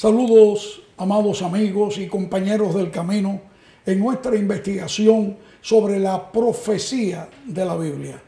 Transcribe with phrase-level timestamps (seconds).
[0.00, 3.38] Saludos, amados amigos y compañeros del camino,
[3.84, 8.18] en nuestra investigación sobre la profecía de la Biblia.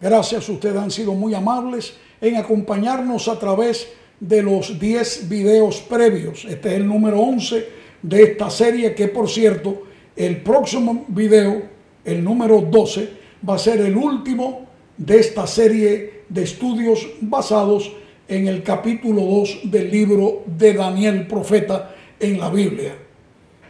[0.00, 3.86] Gracias, ustedes han sido muy amables en acompañarnos a través
[4.18, 6.44] de los 10 videos previos.
[6.44, 7.68] Este es el número 11
[8.02, 9.84] de esta serie que, por cierto,
[10.16, 11.62] el próximo video,
[12.04, 13.10] el número 12,
[13.48, 19.60] va a ser el último de esta serie de estudios basados en el capítulo 2
[19.64, 22.96] del libro de Daniel Profeta en la Biblia.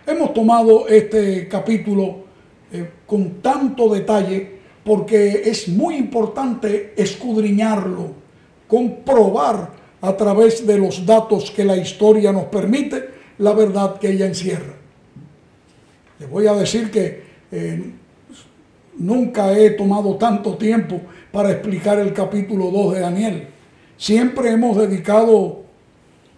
[0.07, 2.25] Hemos tomado este capítulo
[2.73, 8.13] eh, con tanto detalle porque es muy importante escudriñarlo,
[8.67, 14.27] comprobar a través de los datos que la historia nos permite la verdad que ella
[14.27, 14.75] encierra.
[16.19, 17.23] Les voy a decir que
[17.53, 17.93] eh,
[18.97, 21.01] nunca he tomado tanto tiempo
[21.31, 23.49] para explicar el capítulo 2 de Daniel
[23.97, 25.63] Siempre hemos dedicado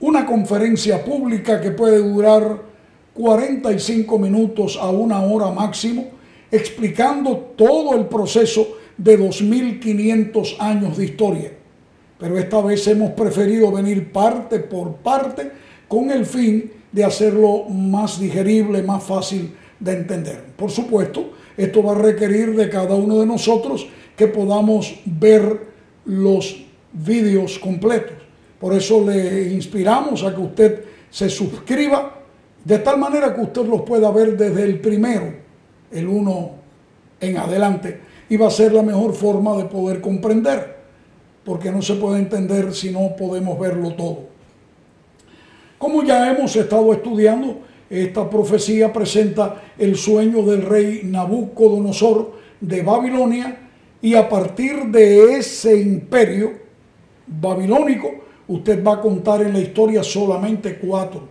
[0.01, 2.62] una conferencia pública que puede durar
[3.15, 6.06] 45 minutos a una hora máximo,
[6.53, 11.53] explicando todo el proceso de 2500 años de historia.
[12.19, 15.50] Pero esta vez hemos preferido venir parte por parte
[15.89, 20.45] con el fin de hacerlo más digerible, más fácil de entender.
[20.56, 25.69] Por supuesto, esto va a requerir de cada uno de nosotros que podamos ver
[26.05, 28.17] los vídeos completos.
[28.61, 32.14] Por eso le inspiramos a que usted se suscriba
[32.64, 35.33] de tal manera que usted los pueda ver desde el primero,
[35.91, 36.50] el uno
[37.20, 38.00] en adelante.
[38.28, 40.77] Y va a ser la mejor forma de poder comprender,
[41.44, 44.27] porque no se puede entender si no podemos verlo todo.
[45.78, 53.56] Como ya hemos estado estudiando, esta profecía presenta el sueño del rey Nabucodonosor de Babilonia
[54.03, 56.68] y a partir de ese imperio,
[57.28, 58.11] babilónico,
[58.49, 61.28] usted va a contar en la historia solamente cuatro,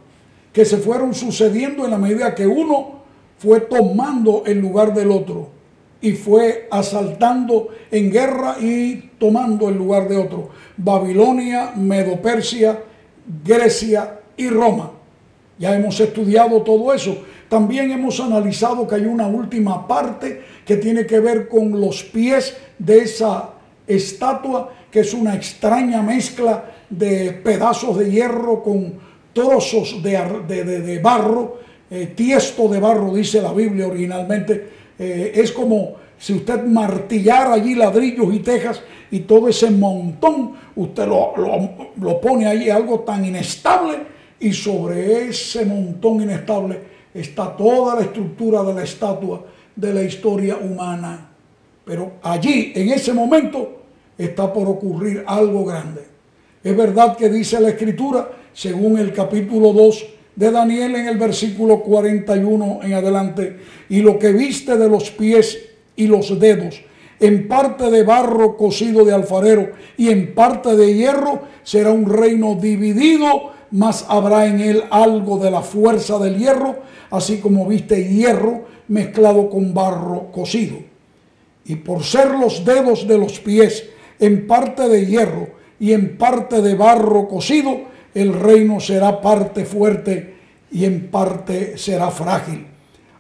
[0.54, 2.98] que se fueron sucediendo en la medida que uno
[3.38, 5.50] fue tomando el lugar del otro
[6.02, 10.50] y fue asaltando en guerra y tomando el lugar de otro.
[10.78, 12.80] Babilonia, Medo-Persia,
[13.44, 14.92] Grecia y Roma.
[15.58, 17.18] Ya hemos estudiado todo eso.
[17.50, 22.56] También hemos analizado que hay una última parte que tiene que ver con los pies
[22.78, 23.52] de esa
[23.88, 28.94] estatua que es una extraña mezcla de pedazos de hierro con
[29.34, 31.60] trozos de, barro,
[31.90, 34.70] eh, tiesto de barro, dice la Biblia originalmente.
[34.98, 38.82] Eh, es como si usted martillara allí ladrillos y tejas
[39.12, 41.34] y todo ese montón, usted lo,
[42.02, 43.98] lo pone ahí algo tan inestable
[44.40, 46.80] y sobre ese montón inestable
[47.14, 49.44] está toda la estructura de la estatua
[49.76, 51.30] de la historia humana.
[51.86, 53.77] Pero allí, en ese momento,
[54.18, 56.02] está por ocurrir algo grande.
[56.64, 60.06] Es verdad que dice la escritura, según el capítulo 2
[60.36, 63.58] de Daniel en el versículo 41 en adelante,
[63.90, 65.58] y lo que viste de los pies
[65.96, 66.82] y los dedos,
[67.20, 72.56] en parte de barro cocido de alfarero y en parte de hierro, será un reino
[72.56, 76.76] dividido, mas habrá en él algo de la fuerza del hierro,
[77.10, 80.78] así como viste hierro mezclado con barro cocido.
[81.66, 83.86] Y por ser los dedos de los pies
[84.20, 87.82] en parte de hierro y en parte de barro cocido,
[88.14, 90.36] el reino será parte fuerte
[90.72, 92.66] y en parte será frágil.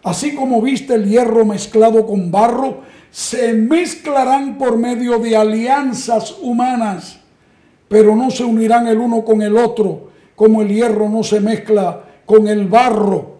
[0.03, 2.81] Así como viste el hierro mezclado con barro,
[3.11, 7.19] se mezclarán por medio de alianzas humanas,
[7.87, 12.03] pero no se unirán el uno con el otro, como el hierro no se mezcla
[12.25, 13.37] con el barro.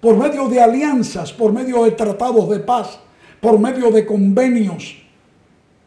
[0.00, 3.00] Por medio de alianzas, por medio de tratados de paz,
[3.40, 5.05] por medio de convenios,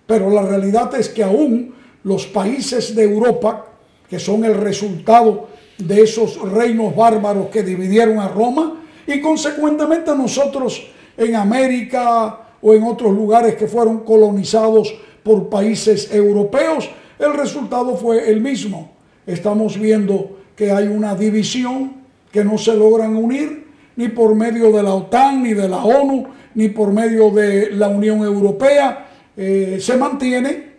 [0.09, 1.71] pero la realidad es que aún
[2.03, 3.67] los países de Europa,
[4.09, 10.87] que son el resultado de esos reinos bárbaros que dividieron a Roma, y consecuentemente nosotros
[11.15, 16.89] en América o en otros lugares que fueron colonizados por países europeos,
[17.19, 18.89] el resultado fue el mismo.
[19.27, 21.97] Estamos viendo que hay una división
[22.31, 26.25] que no se logran unir ni por medio de la OTAN, ni de la ONU,
[26.55, 29.05] ni por medio de la Unión Europea,
[29.41, 30.69] eh, se mantiene,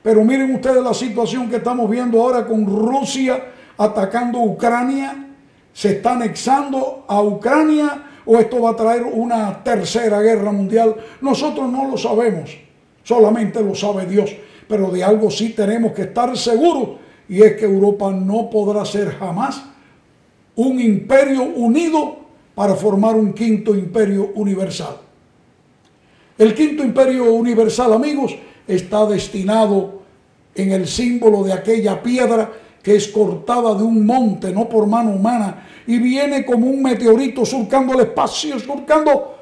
[0.00, 5.26] pero miren ustedes la situación que estamos viendo ahora con Rusia atacando Ucrania,
[5.72, 10.94] se está anexando a Ucrania o esto va a traer una tercera guerra mundial.
[11.20, 12.56] Nosotros no lo sabemos,
[13.02, 14.32] solamente lo sabe Dios,
[14.68, 19.16] pero de algo sí tenemos que estar seguros y es que Europa no podrá ser
[19.16, 19.64] jamás
[20.54, 22.18] un imperio unido
[22.54, 25.05] para formar un quinto imperio universal.
[26.38, 28.36] El quinto imperio universal, amigos,
[28.68, 30.02] está destinado
[30.54, 32.52] en el símbolo de aquella piedra
[32.82, 37.44] que es cortada de un monte, no por mano humana, y viene como un meteorito
[37.44, 39.34] surcando el espacio, surcando,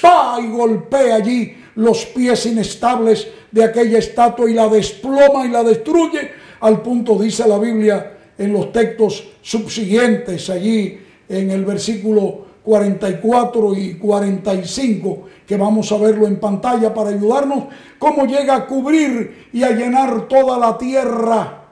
[0.00, 0.38] ¡pa!
[0.42, 6.30] y golpea allí los pies inestables de aquella estatua y la desploma y la destruye,
[6.60, 10.98] al punto dice la Biblia en los textos subsiguientes, allí
[11.28, 17.64] en el versículo 44 y 45, que vamos a verlo en pantalla para ayudarnos,
[17.98, 21.64] cómo llega a cubrir y a llenar toda la tierra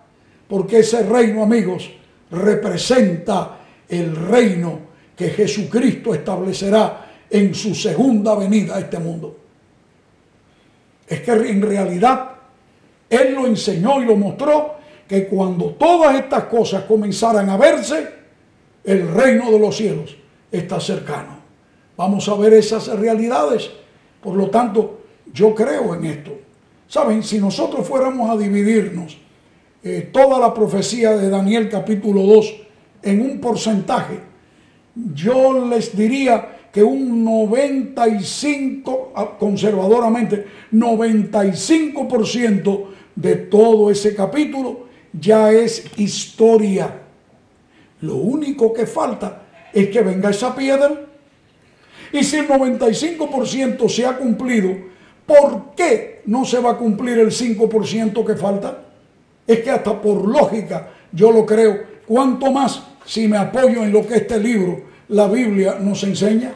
[0.48, 1.90] porque ese reino, amigos,
[2.30, 4.78] representa el reino
[5.14, 9.36] que Jesucristo establecerá en su segunda venida a este mundo.
[11.06, 12.30] Es que en realidad
[13.10, 14.76] Él lo enseñó y lo mostró
[15.06, 18.16] que cuando todas estas cosas comenzaran a verse,
[18.82, 20.16] el reino de los cielos
[20.56, 21.36] está cercano.
[21.96, 23.70] Vamos a ver esas realidades.
[24.22, 25.00] Por lo tanto,
[25.32, 26.32] yo creo en esto.
[26.88, 29.16] Saben, si nosotros fuéramos a dividirnos
[29.82, 32.54] eh, toda la profecía de Daniel capítulo 2
[33.02, 34.20] en un porcentaje,
[35.14, 45.86] yo les diría que un 95, ah, conservadoramente, 95% de todo ese capítulo ya es
[45.96, 47.02] historia.
[48.02, 49.45] Lo único que falta
[49.76, 50.90] es que venga esa piedra.
[52.10, 54.74] Y si el 95% se ha cumplido,
[55.26, 58.84] ¿por qué no se va a cumplir el 5% que falta?
[59.46, 61.78] Es que hasta por lógica yo lo creo.
[62.06, 66.54] ¿Cuánto más si me apoyo en lo que este libro, la Biblia, nos enseña?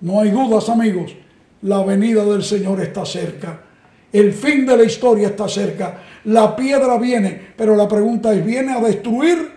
[0.00, 1.14] No hay dudas, amigos.
[1.62, 3.60] La venida del Señor está cerca.
[4.12, 6.02] El fin de la historia está cerca.
[6.24, 9.48] La piedra viene, pero la pregunta es, ¿viene a destruir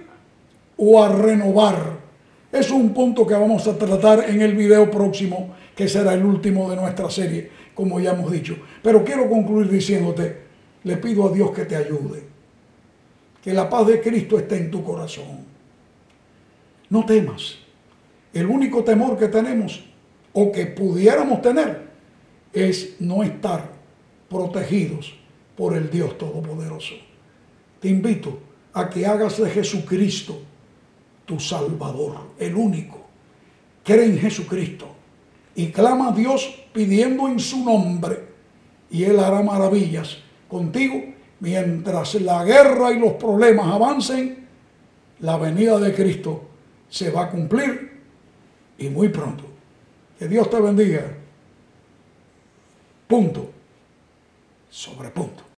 [0.77, 1.94] o a renovar?
[2.55, 6.69] Es un punto que vamos a tratar en el video próximo, que será el último
[6.69, 8.55] de nuestra serie, como ya hemos dicho.
[8.81, 10.37] Pero quiero concluir diciéndote,
[10.85, 12.23] le pido a Dios que te ayude
[13.43, 15.45] que la paz de Cristo esté en tu corazón.
[16.89, 17.57] No temas.
[18.33, 19.83] El único temor que tenemos
[20.31, 21.89] o que pudiéramos tener
[22.53, 23.69] es no estar
[24.29, 25.13] protegidos
[25.57, 26.95] por el Dios Todopoderoso.
[27.81, 28.39] Te invito
[28.71, 30.39] a que hagas de Jesucristo
[31.25, 33.01] tu Salvador, el único.
[33.83, 34.87] Cree en Jesucristo
[35.55, 38.27] y clama a Dios pidiendo en su nombre
[38.89, 40.17] y Él hará maravillas
[40.47, 40.95] contigo
[41.39, 44.47] mientras la guerra y los problemas avancen,
[45.19, 46.49] la venida de Cristo
[46.89, 48.01] se va a cumplir
[48.77, 49.43] y muy pronto.
[50.17, 51.11] Que Dios te bendiga.
[53.07, 53.51] Punto.
[54.69, 55.54] Sobre punto.